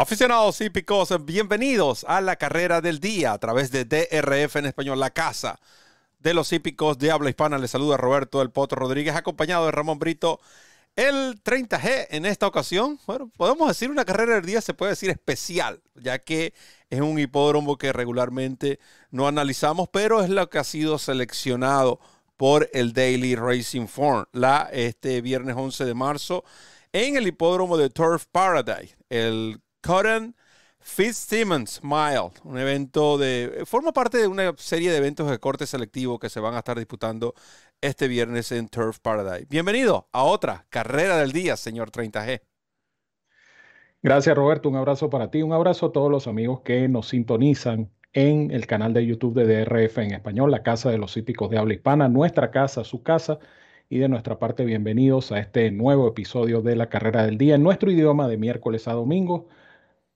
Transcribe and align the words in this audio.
Aficionados 0.00 0.58
hípicos, 0.62 1.14
bienvenidos 1.26 2.06
a 2.08 2.22
la 2.22 2.36
carrera 2.36 2.80
del 2.80 3.00
día 3.00 3.34
a 3.34 3.38
través 3.38 3.70
de 3.70 3.84
DRF 3.84 4.56
en 4.56 4.64
español, 4.64 4.98
la 4.98 5.10
casa 5.10 5.60
de 6.20 6.32
los 6.32 6.54
hípicos 6.54 6.96
de 6.96 7.10
habla 7.10 7.28
hispana. 7.28 7.58
Les 7.58 7.70
saluda 7.70 7.98
Roberto 7.98 8.40
El 8.40 8.50
Potro 8.50 8.80
Rodríguez, 8.80 9.14
acompañado 9.14 9.66
de 9.66 9.72
Ramón 9.72 9.98
Brito. 9.98 10.40
El 10.96 11.42
30G 11.44 12.06
en 12.08 12.24
esta 12.24 12.46
ocasión, 12.46 12.98
bueno, 13.06 13.30
podemos 13.36 13.68
decir 13.68 13.90
una 13.90 14.06
carrera 14.06 14.36
del 14.36 14.46
día, 14.46 14.62
se 14.62 14.72
puede 14.72 14.92
decir 14.92 15.10
especial, 15.10 15.82
ya 15.96 16.18
que 16.18 16.54
es 16.88 17.02
un 17.02 17.18
hipódromo 17.18 17.76
que 17.76 17.92
regularmente 17.92 18.80
no 19.10 19.28
analizamos, 19.28 19.90
pero 19.92 20.22
es 20.22 20.30
lo 20.30 20.48
que 20.48 20.60
ha 20.60 20.64
sido 20.64 20.98
seleccionado 20.98 22.00
por 22.38 22.70
el 22.72 22.94
Daily 22.94 23.34
Racing 23.34 23.86
Form 23.86 24.24
la, 24.32 24.70
este 24.72 25.20
viernes 25.20 25.56
11 25.58 25.84
de 25.84 25.92
marzo 25.92 26.42
en 26.90 27.18
el 27.18 27.26
hipódromo 27.26 27.76
de 27.76 27.90
Turf 27.90 28.24
Paradise, 28.32 28.96
el 29.10 29.60
Cotton 29.82 30.34
Fitzsimmons 30.78 31.80
Mile, 31.82 32.30
un 32.44 32.58
evento 32.58 33.18
de. 33.18 33.62
Forma 33.64 33.92
parte 33.92 34.18
de 34.18 34.26
una 34.26 34.52
serie 34.56 34.90
de 34.90 34.98
eventos 34.98 35.30
de 35.30 35.38
corte 35.38 35.66
selectivo 35.66 36.18
que 36.18 36.28
se 36.28 36.40
van 36.40 36.54
a 36.54 36.58
estar 36.58 36.78
disputando 36.78 37.34
este 37.80 38.08
viernes 38.08 38.52
en 38.52 38.68
Turf 38.68 38.98
Paradise. 39.00 39.46
Bienvenido 39.48 40.08
a 40.12 40.22
otra 40.24 40.66
carrera 40.68 41.16
del 41.16 41.32
día, 41.32 41.56
señor 41.56 41.90
30G. 41.90 42.42
Gracias, 44.02 44.36
Roberto. 44.36 44.68
Un 44.68 44.76
abrazo 44.76 45.10
para 45.10 45.30
ti. 45.30 45.42
Un 45.42 45.52
abrazo 45.52 45.86
a 45.86 45.92
todos 45.92 46.10
los 46.10 46.26
amigos 46.26 46.60
que 46.60 46.88
nos 46.88 47.08
sintonizan 47.08 47.90
en 48.12 48.50
el 48.50 48.66
canal 48.66 48.92
de 48.92 49.06
YouTube 49.06 49.34
de 49.34 49.64
DRF 49.64 49.98
en 49.98 50.12
español, 50.12 50.50
la 50.50 50.62
casa 50.62 50.90
de 50.90 50.98
los 50.98 51.16
hípicos 51.16 51.50
de 51.50 51.58
habla 51.58 51.74
hispana, 51.74 52.08
nuestra 52.08 52.50
casa, 52.50 52.84
su 52.84 53.02
casa. 53.02 53.38
Y 53.88 53.98
de 53.98 54.08
nuestra 54.08 54.38
parte, 54.38 54.64
bienvenidos 54.64 55.32
a 55.32 55.40
este 55.40 55.70
nuevo 55.70 56.08
episodio 56.08 56.62
de 56.62 56.76
la 56.76 56.88
carrera 56.88 57.24
del 57.24 57.38
día 57.38 57.56
en 57.56 57.62
nuestro 57.62 57.90
idioma 57.90 58.28
de 58.28 58.36
miércoles 58.36 58.86
a 58.88 58.92
domingo 58.92 59.48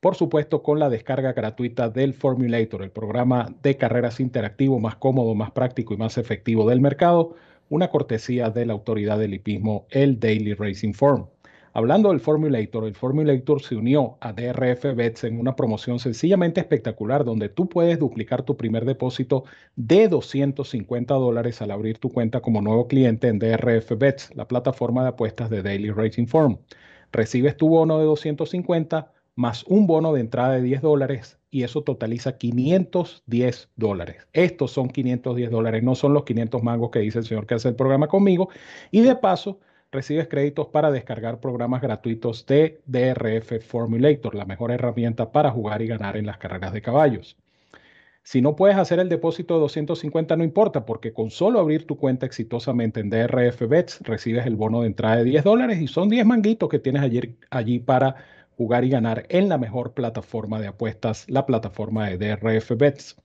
por 0.05 0.17
supuesto 0.17 0.63
con 0.63 0.79
la 0.79 0.91
descarga 0.91 1.33
gratuita 1.33 1.89
del 1.89 2.13
Formulator, 2.13 2.83
el 2.83 2.91
programa 2.91 3.49
de 3.63 3.79
carreras 3.79 4.21
interactivo 4.21 4.79
más 4.79 4.97
cómodo, 4.97 5.35
más 5.35 5.51
práctico 5.53 5.95
y 5.95 5.97
más 5.97 6.19
efectivo 6.19 6.69
del 6.69 6.83
mercado, 6.83 7.37
una 7.71 7.89
cortesía 7.89 8.51
de 8.51 8.67
la 8.67 8.75
autoridad 8.75 9.19
del 9.19 9.33
hipismo, 9.33 9.87
el 9.89 10.21
Daily 10.21 10.53
Racing 10.53 10.93
Form. 10.93 11.29
Hablando 11.73 12.11
del 12.11 12.21
Formulator, 12.21 12.85
el 12.85 12.95
Formulator 12.95 13.63
se 13.63 13.77
unió 13.77 14.19
a 14.21 14.35
DRF 14.35 14.95
Bets 14.95 15.25
en 15.25 15.41
una 15.41 15.57
promoción 15.57 15.99
sencillamente 15.99 16.61
espectacular 16.61 17.25
donde 17.25 17.49
tú 17.49 17.71
puedes 17.71 17.99
duplicar 17.99 18.43
tu 18.43 18.59
primer 18.59 18.85
depósito 18.85 19.45
de 19.75 20.09
250 20.09 21.15
dólares 21.15 21.63
al 21.63 21.71
abrir 21.71 21.97
tu 21.97 22.11
cuenta 22.13 22.43
como 22.43 22.61
nuevo 22.61 22.89
cliente 22.89 23.29
en 23.29 23.39
DRF 23.39 23.97
Bets, 23.97 24.37
la 24.37 24.47
plataforma 24.49 25.01
de 25.01 25.09
apuestas 25.09 25.49
de 25.49 25.63
Daily 25.63 25.91
Racing 25.91 26.27
Form. 26.27 26.59
Recibes 27.11 27.57
tu 27.57 27.69
bono 27.71 27.99
de 27.99 28.05
250 28.05 29.14
más 29.37 29.65
un 29.65 29.87
bono 29.87 30.13
de 30.13 30.21
entrada 30.21 30.55
de 30.55 30.63
10 30.63 30.83
dólares 30.83 31.39
y 31.51 31.63
eso 31.63 31.83
totaliza 31.83 32.37
510 32.37 33.71
dólares. 33.77 34.27
Estos 34.33 34.73
son 34.73 34.89
510 34.89 35.51
dólares, 35.51 35.83
no 35.83 35.95
son 35.95 36.15
los 36.15 36.25
500 36.25 36.63
mangos 36.63 36.91
que 36.91 37.01
dice 37.01 37.19
el 37.19 37.25
señor 37.25 37.47
que 37.47 37.55
hace 37.55 37.69
el 37.69 37.77
programa 37.77 38.09
conmigo. 38.09 38.49
Y 38.91 39.03
de 39.03 39.17
paso, 39.17 39.61
recibes 39.93 40.29
créditos 40.29 40.69
para 40.69 40.91
descargar 40.91 41.41
programas 41.41 41.81
gratuitos 41.81 42.47
de 42.47 42.81
DRF 42.87 43.65
Formulator, 43.65 44.35
la 44.35 44.45
mejor 44.45 44.73
herramienta 44.73 45.31
para 45.33 45.51
jugar 45.51 45.83
y 45.83 45.87
ganar 45.87 46.17
en 46.17 46.27
las 46.27 46.39
carreras 46.39 46.73
de 46.73 46.83
caballos. 46.83 47.37
Si 48.25 48.41
no 48.41 48.57
puedes 48.57 48.79
hacer 48.79 49.01
el 49.01 49.11
depósito 49.11 49.55
de 49.55 49.61
250, 49.61 50.35
no 50.37 50.45
importa, 50.45 50.87
porque 50.87 51.13
con 51.13 51.31
solo 51.31 51.61
abrir 51.61 51.87
tu 51.87 51.99
cuenta 51.99 52.25
exitosamente 52.25 53.01
en 53.01 53.11
DRF 53.11 53.69
Bets, 53.69 54.01
recibes 54.01 54.47
el 54.47 54.57
bono 54.57 54.81
de 54.81 54.87
entrada 54.87 55.17
de 55.17 55.25
10 55.25 55.45
dólares 55.45 55.79
y 55.81 55.87
son 55.89 56.09
10 56.09 56.25
manguitos 56.25 56.71
que 56.71 56.79
tienes 56.79 57.03
allí, 57.03 57.37
allí 57.51 57.81
para 57.81 58.17
jugar 58.57 58.85
y 58.85 58.91
ganar 58.91 59.27
en 59.29 59.49
la 59.49 59.59
mejor 59.59 59.95
plataforma 59.95 60.61
de 60.61 60.69
apuestas, 60.69 61.29
la 61.29 61.47
plataforma 61.47 62.09
de 62.09 62.19
DRF 62.19 62.77
Bets. 62.77 63.17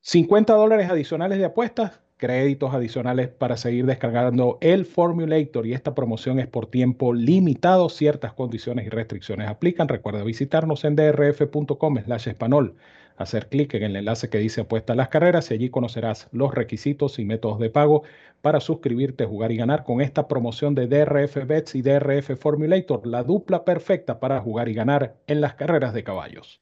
50 0.00 0.54
dólares 0.54 0.90
adicionales 0.90 1.38
de 1.38 1.44
apuestas, 1.44 2.00
créditos 2.18 2.74
adicionales 2.74 3.28
para 3.28 3.56
seguir 3.56 3.86
descargando 3.86 4.58
el 4.60 4.84
Formulator 4.84 5.66
y 5.66 5.72
esta 5.72 5.94
promoción 5.94 6.38
es 6.38 6.46
por 6.46 6.66
tiempo 6.66 7.14
limitado. 7.14 7.88
Ciertas 7.88 8.34
condiciones 8.34 8.86
y 8.86 8.90
restricciones 8.90 9.48
aplican. 9.48 9.88
Recuerda 9.88 10.22
visitarnos 10.24 10.84
en 10.84 10.96
drf.com 10.96 11.98
slash 12.04 12.28
español 12.28 12.74
hacer 13.18 13.48
clic 13.48 13.74
en 13.74 13.82
el 13.82 13.96
enlace 13.96 14.30
que 14.30 14.38
dice 14.38 14.62
apuesta 14.62 14.92
a 14.92 14.96
las 14.96 15.08
carreras 15.08 15.50
y 15.50 15.54
allí 15.54 15.70
conocerás 15.70 16.28
los 16.32 16.54
requisitos 16.54 17.18
y 17.18 17.24
métodos 17.24 17.58
de 17.58 17.68
pago 17.68 18.04
para 18.40 18.60
suscribirte, 18.60 19.26
jugar 19.26 19.50
y 19.50 19.56
ganar 19.56 19.84
con 19.84 20.00
esta 20.00 20.28
promoción 20.28 20.74
de 20.74 20.86
DRF 20.86 21.44
Bets 21.46 21.74
y 21.74 21.82
DRF 21.82 22.38
Formulator, 22.38 23.06
la 23.06 23.24
dupla 23.24 23.64
perfecta 23.64 24.20
para 24.20 24.40
jugar 24.40 24.68
y 24.68 24.74
ganar 24.74 25.16
en 25.26 25.40
las 25.40 25.54
carreras 25.54 25.92
de 25.92 26.04
caballos. 26.04 26.60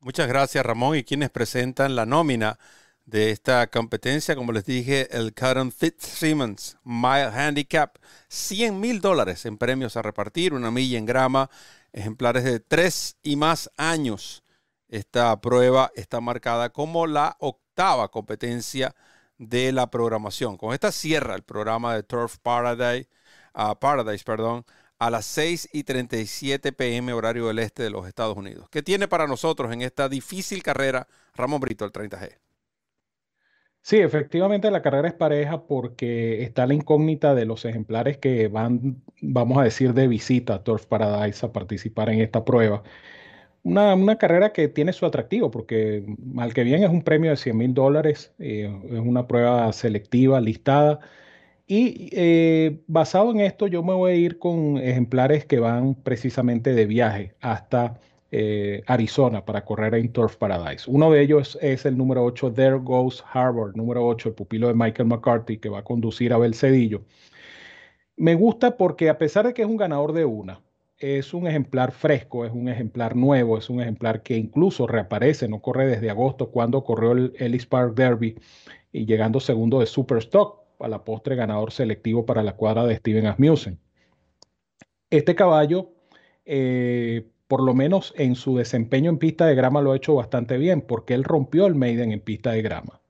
Muchas 0.00 0.28
gracias 0.28 0.64
Ramón 0.64 0.96
y 0.96 1.04
quienes 1.04 1.30
presentan 1.30 1.96
la 1.96 2.06
nómina 2.06 2.58
de 3.08 3.30
esta 3.30 3.66
competencia, 3.68 4.36
como 4.36 4.52
les 4.52 4.66
dije, 4.66 5.08
el 5.16 5.32
Cotton 5.32 5.72
Fitzsimmons 5.72 6.76
Mile 6.84 7.30
Handicap, 7.32 7.96
100 8.28 8.78
mil 8.78 9.00
dólares 9.00 9.46
en 9.46 9.56
premios 9.56 9.96
a 9.96 10.02
repartir, 10.02 10.52
una 10.52 10.70
milla 10.70 10.98
en 10.98 11.06
grama, 11.06 11.48
ejemplares 11.92 12.44
de 12.44 12.60
tres 12.60 13.16
y 13.22 13.36
más 13.36 13.70
años 13.78 14.44
esta 14.88 15.38
prueba 15.40 15.90
está 15.94 16.20
marcada 16.20 16.70
como 16.70 17.06
la 17.06 17.36
octava 17.40 18.08
competencia 18.08 18.94
de 19.38 19.72
la 19.72 19.90
programación. 19.90 20.58
Con 20.58 20.74
esta 20.74 20.92
cierra 20.92 21.34
el 21.34 21.42
programa 21.42 21.94
de 21.94 22.02
Turf 22.02 22.38
Paradise, 22.38 23.08
uh, 23.54 23.74
Paradise 23.78 24.24
perdón, 24.24 24.66
a 24.98 25.10
las 25.10 25.24
6 25.26 25.70
y 25.72 25.84
37 25.84 26.72
pm 26.72 27.12
horario 27.14 27.46
del 27.46 27.60
este 27.60 27.84
de 27.84 27.90
los 27.90 28.06
Estados 28.06 28.36
Unidos. 28.36 28.68
¿Qué 28.70 28.82
tiene 28.82 29.08
para 29.08 29.26
nosotros 29.26 29.72
en 29.72 29.80
esta 29.82 30.08
difícil 30.08 30.62
carrera 30.62 31.06
Ramón 31.34 31.60
Brito, 31.60 31.84
el 31.84 31.92
30G? 31.92 32.47
Sí, 33.88 33.96
efectivamente 33.96 34.70
la 34.70 34.82
carrera 34.82 35.08
es 35.08 35.14
pareja 35.14 35.62
porque 35.66 36.42
está 36.42 36.66
la 36.66 36.74
incógnita 36.74 37.34
de 37.34 37.46
los 37.46 37.64
ejemplares 37.64 38.18
que 38.18 38.48
van, 38.48 39.02
vamos 39.22 39.56
a 39.56 39.62
decir, 39.64 39.94
de 39.94 40.06
visita 40.06 40.56
a 40.56 40.62
Turf 40.62 40.84
Paradise 40.84 41.46
a 41.46 41.52
participar 41.52 42.10
en 42.10 42.20
esta 42.20 42.44
prueba 42.44 42.82
una, 43.62 44.18
carrera 44.18 44.52
que 44.52 44.68
tiene 44.68 44.92
su 44.92 45.06
atractivo, 45.06 45.50
porque 45.50 46.04
mal 46.18 46.54
que 46.54 46.64
bien 46.64 46.82
es 46.84 46.90
un 46.90 47.02
premio 47.02 47.30
de 47.30 47.36
100 47.36 47.56
mil 47.56 47.74
dólares, 47.74 48.34
eh, 48.38 48.70
es 48.90 49.00
una 49.00 49.26
prueba 49.26 49.72
selectiva, 49.72 50.40
listada. 50.40 51.00
Y 51.66 52.10
eh, 52.12 52.80
basado 52.86 53.30
en 53.32 53.40
esto, 53.40 53.66
yo 53.66 53.82
me 53.82 53.94
voy 53.94 54.12
a 54.12 54.14
ir 54.16 54.38
con 54.38 54.78
ejemplares 54.78 55.44
que 55.46 55.60
van 55.60 55.94
precisamente 55.94 56.74
de 56.74 56.86
viaje 56.86 57.34
hasta 57.40 58.00
eh, 58.30 58.82
Arizona 58.86 59.44
para 59.44 59.64
correr 59.64 59.94
en 59.94 60.12
Turf 60.12 60.36
Paradise. 60.36 60.84
Uno 60.90 61.10
de 61.10 61.22
ellos 61.22 61.58
es 61.62 61.86
el 61.86 61.96
número 61.96 62.24
8, 62.24 62.52
There 62.52 62.78
Goes 62.78 63.24
Harvard, 63.32 63.74
número 63.74 64.06
8, 64.06 64.30
el 64.30 64.34
pupilo 64.34 64.68
de 64.68 64.74
Michael 64.74 65.08
McCarthy, 65.08 65.58
que 65.58 65.68
va 65.68 65.78
a 65.80 65.84
conducir 65.84 66.32
a 66.32 66.38
Belcedillo. 66.38 67.02
Me 68.16 68.34
gusta 68.34 68.76
porque 68.76 69.08
a 69.08 69.18
pesar 69.18 69.46
de 69.46 69.54
que 69.54 69.62
es 69.62 69.68
un 69.68 69.76
ganador 69.76 70.12
de 70.12 70.24
una, 70.24 70.60
es 70.98 71.32
un 71.32 71.46
ejemplar 71.46 71.92
fresco, 71.92 72.44
es 72.44 72.52
un 72.52 72.68
ejemplar 72.68 73.14
nuevo, 73.14 73.56
es 73.56 73.70
un 73.70 73.80
ejemplar 73.80 74.22
que 74.22 74.36
incluso 74.36 74.86
reaparece, 74.86 75.48
no 75.48 75.60
corre 75.62 75.86
desde 75.86 76.10
agosto 76.10 76.50
cuando 76.50 76.82
corrió 76.82 77.12
el 77.12 77.32
Ellis 77.38 77.66
Park 77.66 77.94
Derby 77.94 78.36
y 78.92 79.06
llegando 79.06 79.38
segundo 79.40 79.80
de 79.80 79.86
Superstock, 79.86 80.58
a 80.80 80.88
la 80.88 81.04
postre 81.04 81.34
ganador 81.34 81.72
selectivo 81.72 82.24
para 82.24 82.42
la 82.42 82.56
cuadra 82.56 82.86
de 82.86 82.96
Steven 82.96 83.26
Asmussen. 83.26 83.78
Este 85.10 85.34
caballo, 85.34 85.90
eh, 86.44 87.26
por 87.48 87.62
lo 87.62 87.74
menos 87.74 88.14
en 88.16 88.34
su 88.34 88.56
desempeño 88.56 89.10
en 89.10 89.18
pista 89.18 89.46
de 89.46 89.54
grama, 89.54 89.80
lo 89.80 89.92
ha 89.92 89.96
hecho 89.96 90.14
bastante 90.14 90.58
bien 90.58 90.82
porque 90.82 91.14
él 91.14 91.24
rompió 91.24 91.66
el 91.66 91.74
Maiden 91.74 92.12
en 92.12 92.20
pista 92.20 92.52
de 92.52 92.62
grama. 92.62 93.00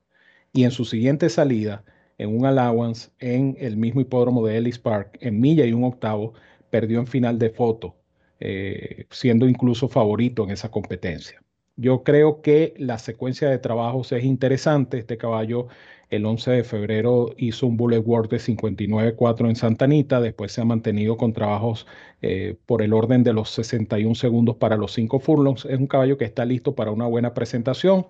Y 0.52 0.64
en 0.64 0.70
su 0.70 0.84
siguiente 0.84 1.28
salida, 1.28 1.84
en 2.16 2.36
un 2.36 2.46
allowance 2.46 3.10
en 3.18 3.56
el 3.60 3.76
mismo 3.76 4.00
hipódromo 4.00 4.46
de 4.46 4.56
Ellis 4.56 4.78
Park, 4.78 5.18
en 5.20 5.40
milla 5.40 5.66
y 5.66 5.72
un 5.72 5.84
octavo, 5.84 6.34
perdió 6.70 7.00
en 7.00 7.06
final 7.06 7.38
de 7.38 7.50
foto, 7.50 7.96
eh, 8.40 9.06
siendo 9.10 9.48
incluso 9.48 9.88
favorito 9.88 10.44
en 10.44 10.50
esa 10.50 10.70
competencia. 10.70 11.42
Yo 11.76 12.02
creo 12.02 12.42
que 12.42 12.74
la 12.76 12.98
secuencia 12.98 13.48
de 13.48 13.58
trabajos 13.58 14.10
es 14.12 14.24
interesante. 14.24 14.98
Este 14.98 15.16
caballo 15.16 15.68
el 16.10 16.24
11 16.24 16.50
de 16.52 16.64
febrero 16.64 17.34
hizo 17.36 17.66
un 17.66 17.76
bullet 17.76 17.98
work 17.98 18.30
de 18.30 18.38
59.4 18.38 19.48
en 19.48 19.56
Santa 19.56 19.84
Anita, 19.84 20.20
después 20.20 20.52
se 20.52 20.60
ha 20.60 20.64
mantenido 20.64 21.16
con 21.16 21.32
trabajos 21.32 21.86
eh, 22.22 22.56
por 22.66 22.82
el 22.82 22.92
orden 22.94 23.24
de 23.24 23.32
los 23.32 23.50
61 23.50 24.14
segundos 24.14 24.56
para 24.56 24.76
los 24.76 24.92
5 24.92 25.20
furlongs. 25.20 25.66
Es 25.66 25.78
un 25.78 25.86
caballo 25.86 26.16
que 26.16 26.24
está 26.24 26.44
listo 26.44 26.74
para 26.74 26.90
una 26.90 27.06
buena 27.06 27.34
presentación. 27.34 28.06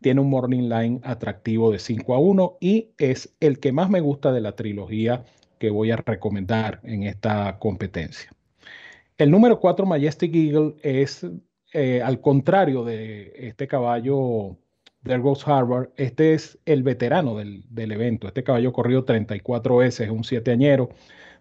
Tiene 0.00 0.20
un 0.20 0.30
morning 0.30 0.68
line 0.68 1.00
atractivo 1.02 1.70
de 1.70 1.78
5 1.78 2.14
a 2.14 2.18
1 2.18 2.56
y 2.60 2.90
es 2.98 3.34
el 3.40 3.58
que 3.60 3.72
más 3.72 3.90
me 3.90 4.00
gusta 4.00 4.32
de 4.32 4.40
la 4.40 4.56
trilogía 4.56 5.24
que 5.58 5.70
voy 5.70 5.90
a 5.90 5.96
recomendar 5.96 6.80
en 6.82 7.04
esta 7.04 7.58
competencia. 7.58 8.30
El 9.16 9.30
número 9.30 9.60
4, 9.60 9.86
Majestic 9.86 10.34
Eagle, 10.34 10.74
es 10.82 11.26
eh, 11.72 12.02
al 12.02 12.20
contrario 12.20 12.84
de 12.84 13.32
este 13.36 13.68
caballo 13.68 14.56
del 15.04 15.22
Rose 15.22 15.44
Harbor, 15.46 15.92
este 15.96 16.34
es 16.34 16.58
el 16.64 16.82
veterano 16.82 17.36
del, 17.36 17.64
evento. 17.92 18.26
Este 18.26 18.42
caballo 18.42 18.72
corrió 18.72 19.04
34 19.04 19.76
veces, 19.76 20.06
es 20.06 20.10
un 20.10 20.24
siete 20.24 20.50
añero 20.50 20.88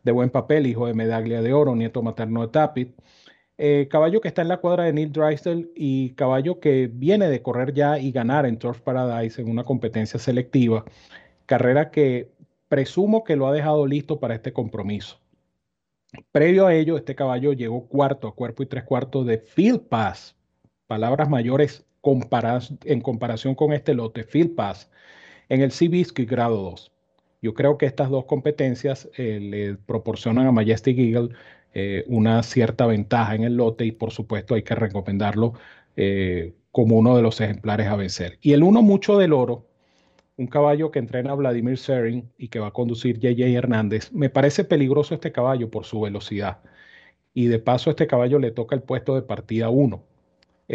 de 0.03 0.11
buen 0.11 0.29
papel, 0.29 0.67
hijo 0.67 0.85
de 0.85 0.93
medalla 0.93 1.41
de 1.41 1.53
oro, 1.53 1.75
nieto 1.75 2.01
materno 2.01 2.41
de 2.41 2.47
Tapit. 2.49 2.95
Eh, 3.57 3.87
caballo 3.89 4.19
que 4.19 4.27
está 4.27 4.41
en 4.41 4.49
la 4.49 4.57
cuadra 4.57 4.83
de 4.83 4.93
Neil 4.93 5.11
Drysdale 5.11 5.69
y 5.75 6.11
caballo 6.15 6.59
que 6.59 6.89
viene 6.91 7.29
de 7.29 7.41
correr 7.41 7.73
ya 7.73 7.99
y 7.99 8.11
ganar 8.11 8.45
en 8.45 8.57
Turf 8.57 8.81
Paradise 8.81 9.41
en 9.41 9.49
una 9.49 9.63
competencia 9.63 10.19
selectiva. 10.19 10.83
Carrera 11.45 11.89
que 11.91 12.31
presumo 12.67 13.23
que 13.23 13.35
lo 13.35 13.47
ha 13.47 13.53
dejado 13.53 13.85
listo 13.87 14.19
para 14.19 14.35
este 14.35 14.51
compromiso. 14.51 15.19
Previo 16.31 16.67
a 16.67 16.73
ello, 16.75 16.97
este 16.97 17.15
caballo 17.15 17.53
llegó 17.53 17.87
cuarto 17.87 18.27
a 18.27 18.35
cuerpo 18.35 18.63
y 18.63 18.65
tres 18.65 18.83
cuartos 18.83 19.25
de 19.25 19.37
Field 19.39 19.87
Pass. 19.87 20.35
Palabras 20.87 21.29
mayores 21.29 21.85
en 22.85 23.01
comparación 23.01 23.55
con 23.55 23.73
este 23.73 23.93
lote, 23.93 24.23
Field 24.23 24.55
Pass, 24.55 24.89
en 25.49 25.61
el 25.61 25.71
Seabiscuit 25.71 26.29
grado 26.29 26.61
2. 26.61 26.91
Yo 27.41 27.53
creo 27.53 27.77
que 27.77 27.85
estas 27.85 28.09
dos 28.09 28.25
competencias 28.25 29.09
eh, 29.17 29.39
le 29.39 29.75
proporcionan 29.75 30.47
a 30.47 30.51
Majestic 30.51 30.97
Eagle 30.97 31.29
eh, 31.73 32.05
una 32.07 32.43
cierta 32.43 32.85
ventaja 32.85 33.35
en 33.35 33.43
el 33.43 33.57
lote 33.57 33.85
y 33.85 33.91
por 33.91 34.11
supuesto 34.11 34.55
hay 34.55 34.63
que 34.63 34.75
recomendarlo 34.75 35.53
eh, 35.95 36.53
como 36.71 36.97
uno 36.97 37.15
de 37.15 37.21
los 37.21 37.41
ejemplares 37.41 37.87
a 37.87 37.95
vencer. 37.95 38.37
Y 38.41 38.53
el 38.53 38.63
uno 38.63 38.81
mucho 38.81 39.17
del 39.17 39.33
oro, 39.33 39.67
un 40.37 40.47
caballo 40.47 40.91
que 40.91 40.99
entrena 40.99 41.33
Vladimir 41.33 41.77
Serin 41.77 42.29
y 42.37 42.47
que 42.49 42.59
va 42.59 42.67
a 42.67 42.71
conducir 42.71 43.19
JJ 43.19 43.55
Hernández, 43.55 44.11
me 44.13 44.29
parece 44.29 44.63
peligroso 44.63 45.13
este 45.13 45.31
caballo 45.31 45.69
por 45.69 45.85
su 45.85 46.01
velocidad. 46.01 46.59
Y 47.33 47.47
de 47.47 47.59
paso 47.59 47.89
este 47.89 48.07
caballo 48.07 48.39
le 48.39 48.51
toca 48.51 48.75
el 48.75 48.83
puesto 48.83 49.15
de 49.15 49.21
partida 49.23 49.69
1. 49.69 50.03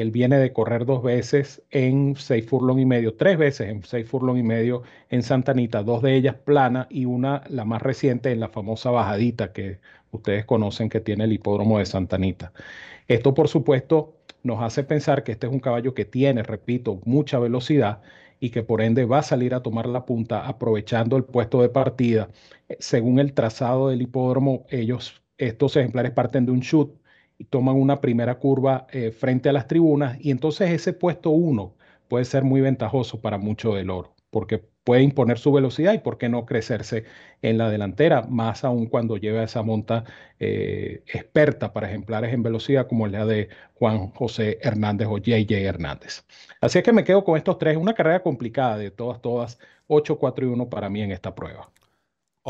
Él 0.00 0.12
viene 0.12 0.38
de 0.38 0.52
correr 0.52 0.84
dos 0.86 1.02
veces 1.02 1.62
en 1.70 2.14
seis 2.16 2.46
furlong 2.46 2.78
y 2.78 2.86
medio, 2.86 3.14
tres 3.14 3.36
veces 3.36 3.68
en 3.68 3.82
seis 3.82 4.08
furlong 4.08 4.36
y 4.38 4.44
medio 4.44 4.82
en 5.10 5.22
Santa 5.22 5.52
Anita, 5.52 5.82
dos 5.82 6.02
de 6.02 6.14
ellas 6.14 6.36
plana 6.36 6.86
y 6.88 7.04
una, 7.04 7.42
la 7.48 7.64
más 7.64 7.82
reciente, 7.82 8.30
en 8.30 8.38
la 8.38 8.48
famosa 8.48 8.90
bajadita 8.90 9.52
que 9.52 9.80
ustedes 10.12 10.44
conocen 10.44 10.88
que 10.88 11.00
tiene 11.00 11.24
el 11.24 11.32
hipódromo 11.32 11.78
de 11.78 11.86
Santa 11.86 12.16
Anita. 12.16 12.52
Esto, 13.08 13.34
por 13.34 13.48
supuesto, 13.48 14.14
nos 14.44 14.62
hace 14.62 14.84
pensar 14.84 15.24
que 15.24 15.32
este 15.32 15.48
es 15.48 15.52
un 15.52 15.60
caballo 15.60 15.94
que 15.94 16.04
tiene, 16.04 16.42
repito, 16.44 17.00
mucha 17.04 17.38
velocidad 17.38 18.00
y 18.40 18.50
que 18.50 18.62
por 18.62 18.82
ende 18.82 19.04
va 19.04 19.18
a 19.18 19.22
salir 19.22 19.52
a 19.52 19.62
tomar 19.62 19.86
la 19.86 20.06
punta 20.06 20.46
aprovechando 20.46 21.16
el 21.16 21.24
puesto 21.24 21.60
de 21.60 21.70
partida. 21.70 22.28
Según 22.78 23.18
el 23.18 23.32
trazado 23.32 23.88
del 23.88 24.02
hipódromo, 24.02 24.64
ellos, 24.70 25.22
estos 25.38 25.76
ejemplares 25.76 26.12
parten 26.12 26.46
de 26.46 26.52
un 26.52 26.60
shoot 26.60 26.92
toman 27.44 27.76
una 27.76 28.00
primera 28.00 28.38
curva 28.38 28.86
eh, 28.92 29.10
frente 29.12 29.48
a 29.48 29.52
las 29.52 29.66
tribunas 29.66 30.18
y 30.20 30.30
entonces 30.30 30.70
ese 30.70 30.92
puesto 30.92 31.30
1 31.30 31.74
puede 32.08 32.24
ser 32.24 32.44
muy 32.44 32.60
ventajoso 32.60 33.20
para 33.20 33.38
mucho 33.38 33.74
del 33.74 33.90
oro, 33.90 34.14
porque 34.30 34.62
puede 34.88 35.02
imponer 35.02 35.38
su 35.38 35.52
velocidad 35.52 35.92
y 35.92 35.98
por 35.98 36.16
qué 36.16 36.30
no 36.30 36.46
crecerse 36.46 37.04
en 37.42 37.58
la 37.58 37.68
delantera, 37.68 38.22
más 38.22 38.64
aún 38.64 38.86
cuando 38.86 39.18
lleva 39.18 39.42
esa 39.42 39.62
monta 39.62 40.04
eh, 40.40 41.02
experta 41.06 41.74
para 41.74 41.88
ejemplares 41.88 42.32
en 42.32 42.42
velocidad 42.42 42.86
como 42.86 43.06
la 43.06 43.26
de 43.26 43.50
Juan 43.74 44.08
José 44.12 44.58
Hernández 44.62 45.08
o 45.10 45.18
JJ 45.18 45.52
Hernández. 45.52 46.24
Así 46.60 46.78
es 46.78 46.84
que 46.84 46.92
me 46.92 47.04
quedo 47.04 47.22
con 47.22 47.36
estos 47.36 47.58
tres, 47.58 47.76
una 47.76 47.94
carrera 47.94 48.22
complicada 48.22 48.78
de 48.78 48.90
todas, 48.90 49.20
todas, 49.20 49.58
8, 49.88 50.18
4 50.18 50.46
y 50.46 50.48
1 50.48 50.70
para 50.70 50.88
mí 50.88 51.02
en 51.02 51.12
esta 51.12 51.34
prueba. 51.34 51.70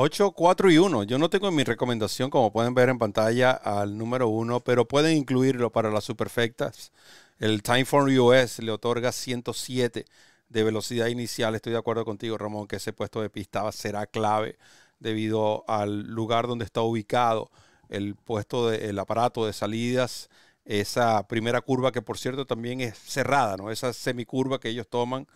8, 0.00 0.30
4 0.30 0.70
y 0.70 0.78
1. 0.78 1.02
Yo 1.02 1.18
no 1.18 1.28
tengo 1.28 1.48
en 1.48 1.56
mi 1.56 1.64
recomendación, 1.64 2.30
como 2.30 2.52
pueden 2.52 2.72
ver 2.72 2.88
en 2.88 2.98
pantalla, 3.00 3.50
al 3.50 3.98
número 3.98 4.28
1, 4.28 4.60
pero 4.60 4.86
pueden 4.86 5.16
incluirlo 5.16 5.72
para 5.72 5.90
las 5.90 6.04
superfectas. 6.04 6.92
El 7.40 7.64
Time 7.64 7.84
for 7.84 8.08
US 8.08 8.60
le 8.60 8.70
otorga 8.70 9.10
107 9.10 10.04
de 10.48 10.62
velocidad 10.62 11.08
inicial. 11.08 11.56
Estoy 11.56 11.72
de 11.72 11.80
acuerdo 11.80 12.04
contigo, 12.04 12.38
Ramón, 12.38 12.68
que 12.68 12.76
ese 12.76 12.92
puesto 12.92 13.20
de 13.20 13.28
pista 13.28 13.72
será 13.72 14.06
clave 14.06 14.56
debido 15.00 15.64
al 15.66 16.02
lugar 16.02 16.46
donde 16.46 16.64
está 16.64 16.80
ubicado 16.82 17.50
el 17.88 18.14
puesto 18.14 18.68
del 18.68 19.00
aparato 19.00 19.46
de 19.46 19.52
salidas. 19.52 20.30
Esa 20.64 21.26
primera 21.26 21.60
curva 21.60 21.90
que 21.90 22.02
por 22.02 22.18
cierto 22.18 22.46
también 22.46 22.80
es 22.80 22.96
cerrada, 22.96 23.56
¿no? 23.56 23.72
Esa 23.72 23.92
semicurva 23.92 24.60
que 24.60 24.68
ellos 24.68 24.86
toman 24.88 25.26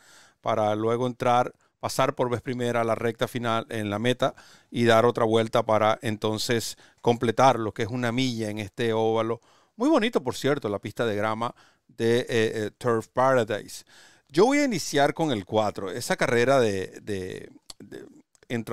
para 0.40 0.72
luego 0.76 1.08
entrar 1.08 1.52
pasar 1.82 2.14
por 2.14 2.30
vez 2.30 2.40
primera 2.42 2.84
la 2.84 2.94
recta 2.94 3.26
final 3.26 3.66
en 3.68 3.90
la 3.90 3.98
meta 3.98 4.36
y 4.70 4.84
dar 4.84 5.04
otra 5.04 5.24
vuelta 5.24 5.64
para 5.64 5.98
entonces 6.00 6.76
completar 7.00 7.58
lo 7.58 7.74
que 7.74 7.82
es 7.82 7.88
una 7.88 8.12
milla 8.12 8.50
en 8.50 8.60
este 8.60 8.92
óvalo. 8.92 9.40
Muy 9.74 9.88
bonito, 9.88 10.22
por 10.22 10.36
cierto, 10.36 10.68
la 10.68 10.78
pista 10.78 11.04
de 11.04 11.16
grama 11.16 11.52
de 11.88 12.20
eh, 12.20 12.26
eh, 12.28 12.70
Turf 12.78 13.08
Paradise. 13.08 13.82
Yo 14.28 14.46
voy 14.46 14.58
a 14.58 14.64
iniciar 14.64 15.12
con 15.12 15.32
el 15.32 15.44
4, 15.44 15.90
esa 15.90 16.16
carrera 16.16 16.60
de, 16.60 17.00
de, 17.02 17.50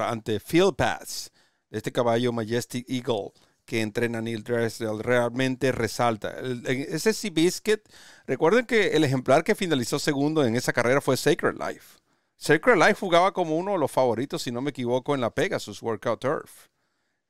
ante 0.03 0.39
Field 0.39 0.75
Pass, 0.75 1.31
de 1.71 1.79
este 1.79 1.91
caballo 1.91 2.31
Majestic 2.31 2.87
Eagle 2.87 3.31
que 3.65 3.81
entrena 3.81 4.21
Neil 4.21 4.43
Dressel, 4.43 4.99
realmente 4.99 5.71
resalta. 5.71 6.35
ese 6.67 7.11
Sea 7.11 7.31
Biscuit, 7.31 7.81
recuerden 8.27 8.67
que 8.67 8.89
el 8.89 9.03
ejemplar 9.03 9.43
que 9.43 9.55
finalizó 9.55 9.97
segundo 9.97 10.45
en 10.45 10.55
esa 10.55 10.73
carrera 10.73 11.01
fue 11.01 11.17
Sacred 11.17 11.55
Life. 11.55 11.97
Sacred 12.39 12.77
Life 12.77 12.95
jugaba 12.95 13.33
como 13.33 13.57
uno 13.57 13.73
de 13.73 13.79
los 13.79 13.91
favoritos, 13.91 14.43
si 14.43 14.51
no 14.51 14.61
me 14.61 14.69
equivoco, 14.69 15.13
en 15.13 15.19
la 15.19 15.29
Pegasus 15.29 15.81
Workout 15.83 16.21
Turf, 16.21 16.67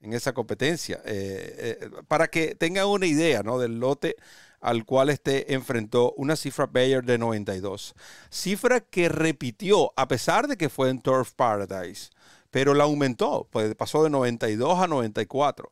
en 0.01 0.13
esa 0.13 0.33
competencia. 0.33 1.01
Eh, 1.03 1.79
eh, 1.81 1.89
para 2.07 2.27
que 2.27 2.53
tengan 2.53 2.85
una 2.85 3.07
idea 3.07 3.41
¿no? 3.41 3.57
del 3.57 3.79
lote 3.79 4.15
al 4.61 4.85
cual 4.85 5.09
este 5.09 5.56
enfrentó 5.56 6.13
una 6.13 6.35
cifra 6.35 6.67
Bayer 6.67 7.03
de 7.03 7.17
92. 7.17 7.95
Cifra 8.29 8.81
que 8.81 9.09
repitió 9.09 9.94
a 9.95 10.07
pesar 10.07 10.47
de 10.47 10.57
que 10.57 10.69
fue 10.69 10.89
en 10.89 11.01
Turf 11.01 11.33
Paradise, 11.33 12.11
pero 12.51 12.75
la 12.75 12.83
aumentó, 12.83 13.47
pues 13.51 13.73
pasó 13.75 14.03
de 14.03 14.11
92 14.11 14.79
a 14.79 14.88
94 14.88 15.71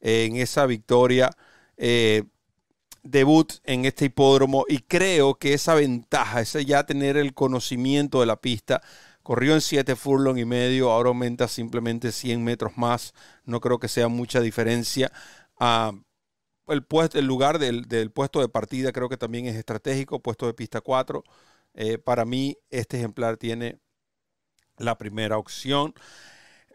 en 0.00 0.36
esa 0.36 0.64
victoria. 0.64 1.30
Eh, 1.76 2.24
debut 3.02 3.52
en 3.64 3.84
este 3.84 4.06
hipódromo 4.06 4.64
y 4.68 4.78
creo 4.78 5.36
que 5.36 5.54
esa 5.54 5.74
ventaja, 5.74 6.40
ese 6.40 6.64
ya 6.64 6.84
tener 6.84 7.16
el 7.16 7.34
conocimiento 7.34 8.20
de 8.20 8.26
la 8.26 8.40
pista, 8.40 8.82
corrió 9.22 9.54
en 9.54 9.60
7 9.60 9.94
furlong 9.96 10.38
y 10.38 10.44
medio, 10.44 10.90
ahora 10.90 11.08
aumenta 11.08 11.48
simplemente 11.48 12.12
100 12.12 12.42
metros 12.42 12.78
más, 12.78 13.14
no 13.44 13.60
creo 13.60 13.78
que 13.78 13.88
sea 13.88 14.08
mucha 14.08 14.40
diferencia. 14.40 15.12
Ah, 15.58 15.92
el, 16.68 16.84
puesto, 16.84 17.18
el 17.18 17.26
lugar 17.26 17.58
del, 17.58 18.10
puesto 18.10 18.40
de 18.40 18.48
partida 18.48 18.92
creo 18.92 19.08
que 19.08 19.16
también 19.16 19.46
es 19.46 19.56
estratégico, 19.56 20.20
puesto 20.20 20.46
de 20.46 20.54
pista 20.54 20.80
4. 20.80 21.24
Eh, 21.74 21.98
para 21.98 22.24
mí 22.24 22.56
este 22.70 22.96
ejemplar 22.98 23.36
tiene 23.36 23.78
la 24.78 24.96
primera 24.96 25.38
opción. 25.38 25.94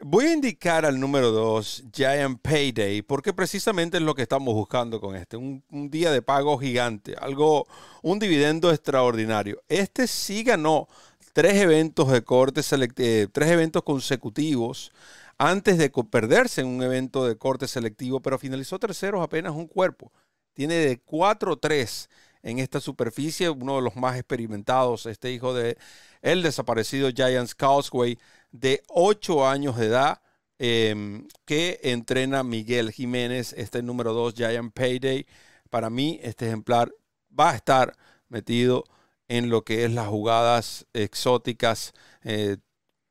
Voy 0.05 0.25
a 0.25 0.33
indicar 0.33 0.85
al 0.85 0.99
número 0.99 1.31
2, 1.31 1.85
Giant 1.93 2.41
Payday, 2.41 3.03
porque 3.03 3.31
precisamente 3.31 3.97
es 3.97 4.03
lo 4.03 4.13
que 4.13 4.23
estamos 4.23 4.53
buscando 4.53 4.99
con 4.99 5.15
este. 5.15 5.37
Un, 5.37 5.63
día 5.89 6.11
de 6.11 6.21
pago 6.21 6.57
gigante, 6.57 7.15
algo, 7.17 7.65
un 8.01 8.19
dividendo 8.19 8.69
extraordinario. 8.69 9.61
Este 9.69 10.07
sí 10.07 10.43
ganó 10.43 10.89
tres 11.31 11.55
eventos 11.55 12.11
de 12.11 12.21
corte 12.21 12.63
selectivo, 12.63 13.31
tres 13.31 13.49
eventos 13.51 13.81
consecutivos 13.83 14.91
antes 15.37 15.77
de 15.77 15.89
perderse 15.89 16.59
en 16.59 16.67
un 16.67 16.83
evento 16.83 17.25
de 17.25 17.37
corte 17.37 17.65
selectivo, 17.65 18.19
pero 18.19 18.37
finalizó 18.37 18.77
terceros 18.79 19.23
apenas 19.23 19.53
un 19.53 19.67
cuerpo. 19.67 20.11
Tiene 20.53 20.73
de 20.75 21.01
4-3 21.01 22.09
en 22.43 22.59
esta 22.59 22.79
superficie, 22.81 23.49
uno 23.49 23.77
de 23.77 23.81
los 23.81 23.95
más 23.95 24.17
experimentados, 24.17 25.05
este 25.05 25.31
hijo 25.31 25.53
de 25.53 25.77
el 26.21 26.43
desaparecido 26.43 27.09
Giants 27.09 27.55
Causeway 27.55 28.19
de 28.51 28.83
8 28.89 29.47
años 29.47 29.77
de 29.77 29.87
edad 29.87 30.21
em, 30.59 31.27
que 31.45 31.79
entrena 31.83 32.43
Miguel 32.43 32.91
Jiménez, 32.91 33.53
este 33.53 33.81
número 33.81 34.13
2 34.13 34.35
Giant 34.35 34.73
Payday. 34.73 35.25
Para 35.69 35.89
mí 35.89 36.19
este 36.23 36.47
ejemplar 36.47 36.93
va 37.37 37.51
a 37.51 37.55
estar 37.55 37.95
metido 38.29 38.83
en 39.27 39.49
lo 39.49 39.63
que 39.63 39.85
es 39.85 39.91
las 39.91 40.07
jugadas 40.07 40.85
exóticas, 40.93 41.93
eh, 42.23 42.57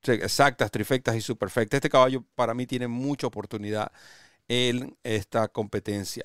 exactas, 0.05 0.71
trifectas 0.71 1.17
y 1.17 1.21
superfectas. 1.21 1.79
Este 1.79 1.91
caballo 1.91 2.25
para 2.35 2.55
mí 2.55 2.67
tiene 2.67 2.89
mucha 2.89 3.27
oportunidad 3.27 3.93
en 4.49 4.97
esta 5.03 5.49
competencia. 5.49 6.25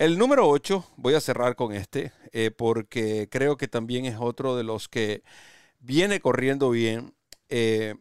El 0.00 0.16
número 0.16 0.48
8, 0.48 0.82
voy 0.96 1.12
a 1.12 1.20
cerrar 1.20 1.56
con 1.56 1.74
este, 1.74 2.10
eh, 2.32 2.50
porque 2.50 3.28
creo 3.30 3.58
que 3.58 3.68
también 3.68 4.06
es 4.06 4.16
otro 4.18 4.56
de 4.56 4.64
los 4.64 4.88
que 4.88 5.22
viene 5.78 6.20
corriendo 6.20 6.70
bien. 6.70 7.14
Eh, 7.50 7.96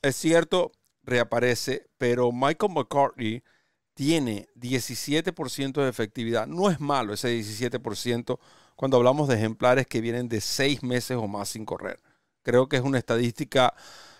es 0.00 0.16
cierto, 0.16 0.72
reaparece, 1.02 1.90
pero 1.98 2.32
Michael 2.32 2.72
McCartney 2.72 3.42
tiene 3.92 4.48
17% 4.54 5.82
de 5.82 5.90
efectividad. 5.90 6.46
No 6.46 6.70
es 6.70 6.80
malo 6.80 7.12
ese 7.12 7.28
17% 7.28 8.38
cuando 8.74 8.96
hablamos 8.96 9.28
de 9.28 9.34
ejemplares 9.34 9.86
que 9.86 10.00
vienen 10.00 10.30
de 10.30 10.40
seis 10.40 10.82
meses 10.82 11.18
o 11.18 11.28
más 11.28 11.50
sin 11.50 11.66
correr. 11.66 12.00
Creo 12.42 12.66
que 12.70 12.76
es 12.76 12.82
una 12.82 12.96
estadística, 12.96 13.74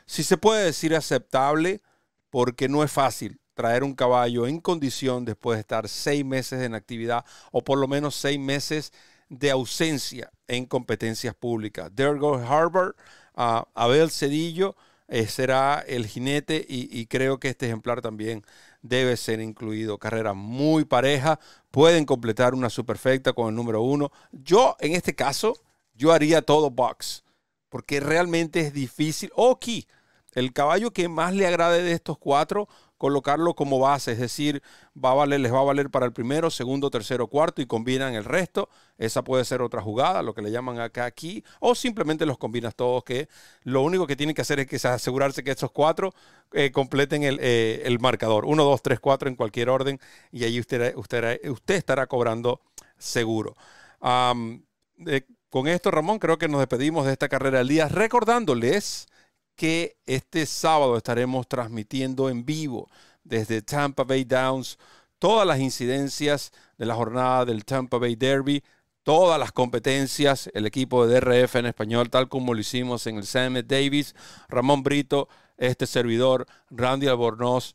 si 0.04 0.22
se 0.22 0.36
puede 0.36 0.66
decir, 0.66 0.94
aceptable, 0.94 1.80
porque 2.28 2.68
no 2.68 2.84
es 2.84 2.92
fácil 2.92 3.41
traer 3.54 3.84
un 3.84 3.94
caballo 3.94 4.46
en 4.46 4.60
condición 4.60 5.24
después 5.24 5.56
de 5.56 5.60
estar 5.60 5.88
seis 5.88 6.24
meses 6.24 6.62
en 6.62 6.74
actividad 6.74 7.24
o 7.50 7.62
por 7.62 7.78
lo 7.78 7.88
menos 7.88 8.14
seis 8.14 8.38
meses 8.38 8.92
de 9.28 9.50
ausencia 9.50 10.30
en 10.46 10.66
competencias 10.66 11.34
públicas. 11.34 11.90
Dergo 11.94 12.36
Harbour, 12.36 12.94
Abel 13.34 14.10
Cedillo 14.10 14.76
eh, 15.08 15.26
será 15.26 15.84
el 15.86 16.06
jinete 16.06 16.64
y, 16.66 17.06
creo 17.06 17.38
que 17.38 17.48
este 17.48 17.66
ejemplar 17.66 18.00
también 18.00 18.44
debe 18.82 19.16
ser 19.16 19.40
incluido. 19.40 19.98
Carrera 19.98 20.32
muy 20.32 20.84
pareja, 20.84 21.38
pueden 21.70 22.04
completar 22.04 22.54
una 22.54 22.70
superfecta 22.70 23.32
con 23.32 23.48
el 23.48 23.54
número 23.54 23.82
uno. 23.82 24.10
Yo, 24.32 24.76
en 24.80 24.94
este 24.94 25.14
caso, 25.14 25.54
yo 25.94 26.12
haría 26.12 26.42
todo 26.42 26.70
box, 26.70 27.24
porque 27.68 28.00
realmente 28.00 28.60
es 28.60 28.72
difícil. 28.72 29.30
O 29.34 29.58
key, 29.58 29.86
el 30.32 30.52
caballo 30.52 30.92
que 30.92 31.08
más 31.08 31.34
le 31.34 31.46
agrade 31.46 31.82
de 31.82 31.92
estos 31.92 32.16
cuatro, 32.18 32.68
colocarlo 33.02 33.54
como 33.54 33.80
base, 33.80 34.12
es 34.12 34.20
decir, 34.20 34.62
va 34.96 35.10
a 35.10 35.14
valer, 35.14 35.40
les 35.40 35.52
va 35.52 35.58
a 35.58 35.64
valer 35.64 35.90
para 35.90 36.06
el 36.06 36.12
primero, 36.12 36.50
segundo, 36.50 36.88
tercero, 36.88 37.26
cuarto 37.26 37.60
y 37.60 37.66
combinan 37.66 38.14
el 38.14 38.24
resto. 38.24 38.68
Esa 38.96 39.24
puede 39.24 39.44
ser 39.44 39.60
otra 39.60 39.82
jugada, 39.82 40.22
lo 40.22 40.34
que 40.34 40.40
le 40.40 40.52
llaman 40.52 40.78
acá 40.78 41.04
aquí, 41.04 41.42
o 41.58 41.74
simplemente 41.74 42.26
los 42.26 42.38
combinas 42.38 42.76
todos, 42.76 43.02
que 43.02 43.28
lo 43.64 43.82
único 43.82 44.06
que 44.06 44.14
tienen 44.14 44.36
que 44.36 44.42
hacer 44.42 44.60
es 44.60 44.68
que 44.68 44.76
asegurarse 44.86 45.42
que 45.42 45.50
estos 45.50 45.72
cuatro 45.72 46.14
eh, 46.52 46.70
completen 46.70 47.24
eh, 47.24 47.82
el, 47.84 47.98
marcador. 47.98 48.44
Uno, 48.44 48.62
dos, 48.62 48.80
tres, 48.82 49.00
cuatro 49.00 49.28
en 49.28 49.34
cualquier 49.34 49.68
orden 49.68 49.98
y 50.30 50.44
ahí 50.44 50.60
usted, 50.60 50.94
usted, 50.94 51.40
usted 51.50 51.74
estará 51.74 52.06
cobrando 52.06 52.60
seguro. 52.98 53.56
con 53.98 55.66
esto, 55.66 55.90
Ramón, 55.90 56.20
creo 56.20 56.38
que 56.38 56.46
nos 56.46 56.60
despedimos 56.60 57.04
de 57.06 57.12
esta 57.14 57.28
carrera 57.28 57.58
del 57.58 57.66
día, 57.66 57.88
recordándoles 57.88 59.08
que 59.56 59.96
este 60.06 60.46
sábado 60.46 60.96
estaremos 60.96 61.46
transmitiendo 61.48 62.28
en 62.28 62.44
vivo 62.44 62.88
desde 63.24 63.62
Tampa 63.62 64.04
Bay 64.04 64.24
Downs 64.24 64.78
todas 65.18 65.46
las 65.46 65.60
incidencias 65.60 66.52
de 66.78 66.86
la 66.86 66.94
jornada 66.94 67.44
del 67.44 67.64
Tampa 67.64 67.98
Bay 67.98 68.16
Derby, 68.16 68.64
todas 69.04 69.38
las 69.38 69.52
competencias, 69.52 70.50
el 70.54 70.66
equipo 70.66 71.06
de 71.06 71.20
DRF 71.20 71.56
en 71.56 71.66
español, 71.66 72.10
tal 72.10 72.28
como 72.28 72.54
lo 72.54 72.60
hicimos 72.60 73.06
en 73.06 73.18
el 73.18 73.24
Sam 73.24 73.54
Davis, 73.64 74.14
Ramón 74.48 74.82
Brito, 74.82 75.28
este 75.56 75.86
servidor, 75.86 76.46
Randy 76.70 77.06
Albornoz, 77.06 77.74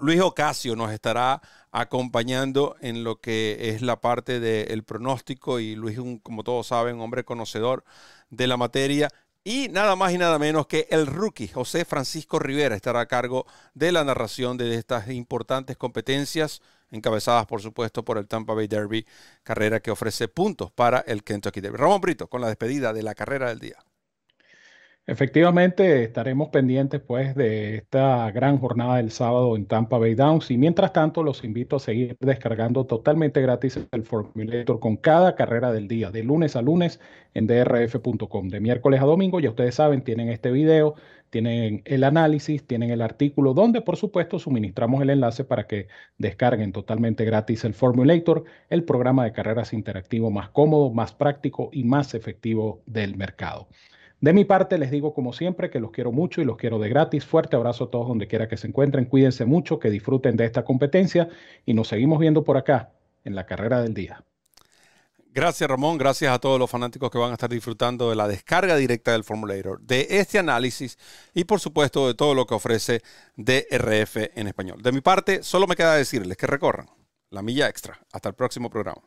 Luis 0.00 0.20
Ocasio 0.20 0.76
nos 0.76 0.92
estará 0.92 1.42
acompañando 1.72 2.76
en 2.80 3.02
lo 3.02 3.20
que 3.20 3.70
es 3.70 3.82
la 3.82 4.00
parte 4.00 4.38
del 4.38 4.84
pronóstico 4.84 5.58
y 5.58 5.74
Luis, 5.74 5.98
como 6.22 6.44
todos 6.44 6.68
saben, 6.68 7.00
hombre 7.00 7.24
conocedor 7.24 7.84
de 8.30 8.46
la 8.46 8.56
materia 8.56 9.08
y 9.44 9.68
nada 9.68 9.96
más 9.96 10.12
y 10.12 10.18
nada 10.18 10.38
menos 10.38 10.66
que 10.66 10.86
el 10.90 11.06
rookie 11.06 11.48
José 11.48 11.84
Francisco 11.84 12.38
Rivera 12.38 12.76
estará 12.76 13.00
a 13.00 13.06
cargo 13.06 13.46
de 13.74 13.92
la 13.92 14.04
narración 14.04 14.56
de 14.56 14.74
estas 14.74 15.08
importantes 15.08 15.76
competencias, 15.76 16.60
encabezadas 16.90 17.46
por 17.46 17.62
supuesto 17.62 18.04
por 18.04 18.18
el 18.18 18.26
Tampa 18.26 18.54
Bay 18.54 18.66
Derby, 18.66 19.06
carrera 19.42 19.80
que 19.80 19.90
ofrece 19.90 20.28
puntos 20.28 20.70
para 20.70 21.00
el 21.00 21.24
Kentucky 21.24 21.60
Derby. 21.60 21.78
Ramón 21.78 22.00
Brito 22.00 22.28
con 22.28 22.40
la 22.40 22.48
despedida 22.48 22.92
de 22.92 23.02
la 23.02 23.14
carrera 23.14 23.48
del 23.48 23.60
día. 23.60 23.78
Efectivamente, 25.10 26.02
estaremos 26.04 26.50
pendientes 26.50 27.00
pues 27.00 27.34
de 27.34 27.76
esta 27.76 28.30
gran 28.30 28.58
jornada 28.58 28.98
del 28.98 29.10
sábado 29.10 29.56
en 29.56 29.64
Tampa 29.64 29.96
Bay 29.96 30.14
Downs 30.14 30.50
y 30.50 30.58
mientras 30.58 30.92
tanto 30.92 31.22
los 31.22 31.44
invito 31.44 31.76
a 31.76 31.80
seguir 31.80 32.18
descargando 32.20 32.84
totalmente 32.84 33.40
gratis 33.40 33.80
el 33.90 34.02
Formulator 34.02 34.78
con 34.80 34.98
cada 34.98 35.34
carrera 35.34 35.72
del 35.72 35.88
día, 35.88 36.10
de 36.10 36.22
lunes 36.24 36.56
a 36.56 36.62
lunes 36.62 37.00
en 37.32 37.46
drf.com, 37.46 38.48
de 38.50 38.60
miércoles 38.60 39.00
a 39.00 39.06
domingo, 39.06 39.40
ya 39.40 39.48
ustedes 39.48 39.76
saben, 39.76 40.02
tienen 40.02 40.28
este 40.28 40.50
video, 40.50 40.94
tienen 41.30 41.80
el 41.86 42.04
análisis, 42.04 42.66
tienen 42.66 42.90
el 42.90 43.00
artículo 43.00 43.54
donde 43.54 43.80
por 43.80 43.96
supuesto 43.96 44.38
suministramos 44.38 45.00
el 45.00 45.08
enlace 45.08 45.42
para 45.42 45.66
que 45.66 45.88
descarguen 46.18 46.72
totalmente 46.72 47.24
gratis 47.24 47.64
el 47.64 47.72
Formulator, 47.72 48.44
el 48.68 48.84
programa 48.84 49.24
de 49.24 49.32
carreras 49.32 49.72
interactivo 49.72 50.30
más 50.30 50.50
cómodo, 50.50 50.92
más 50.92 51.14
práctico 51.14 51.70
y 51.72 51.84
más 51.84 52.12
efectivo 52.12 52.82
del 52.84 53.16
mercado. 53.16 53.68
De 54.20 54.32
mi 54.32 54.44
parte, 54.44 54.78
les 54.78 54.90
digo 54.90 55.14
como 55.14 55.32
siempre 55.32 55.70
que 55.70 55.78
los 55.78 55.92
quiero 55.92 56.10
mucho 56.10 56.40
y 56.40 56.44
los 56.44 56.56
quiero 56.56 56.78
de 56.78 56.88
gratis. 56.88 57.24
Fuerte 57.24 57.54
abrazo 57.54 57.84
a 57.84 57.90
todos 57.90 58.08
donde 58.08 58.26
quiera 58.26 58.48
que 58.48 58.56
se 58.56 58.66
encuentren. 58.66 59.04
Cuídense 59.04 59.44
mucho, 59.44 59.78
que 59.78 59.90
disfruten 59.90 60.36
de 60.36 60.44
esta 60.44 60.64
competencia 60.64 61.28
y 61.64 61.74
nos 61.74 61.88
seguimos 61.88 62.18
viendo 62.18 62.42
por 62.42 62.56
acá 62.56 62.90
en 63.24 63.36
la 63.36 63.46
carrera 63.46 63.80
del 63.80 63.94
día. 63.94 64.24
Gracias 65.30 65.70
Ramón, 65.70 65.98
gracias 65.98 66.32
a 66.32 66.38
todos 66.40 66.58
los 66.58 66.68
fanáticos 66.68 67.10
que 67.10 67.18
van 67.18 67.30
a 67.30 67.34
estar 67.34 67.50
disfrutando 67.50 68.10
de 68.10 68.16
la 68.16 68.26
descarga 68.26 68.74
directa 68.74 69.12
del 69.12 69.22
Formulator, 69.22 69.80
de 69.82 70.06
este 70.10 70.38
análisis 70.38 70.98
y 71.32 71.44
por 71.44 71.60
supuesto 71.60 72.08
de 72.08 72.14
todo 72.14 72.34
lo 72.34 72.46
que 72.46 72.54
ofrece 72.54 73.02
DRF 73.36 74.16
en 74.34 74.48
español. 74.48 74.82
De 74.82 74.90
mi 74.90 75.00
parte, 75.00 75.44
solo 75.44 75.68
me 75.68 75.76
queda 75.76 75.94
decirles 75.94 76.36
que 76.36 76.46
recorran 76.48 76.86
la 77.30 77.42
milla 77.42 77.68
extra. 77.68 78.00
Hasta 78.12 78.30
el 78.30 78.34
próximo 78.34 78.70
programa. 78.70 79.02